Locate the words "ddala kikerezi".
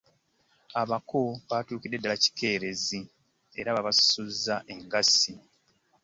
1.99-2.99